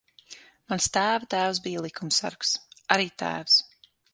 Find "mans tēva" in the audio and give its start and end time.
0.71-1.29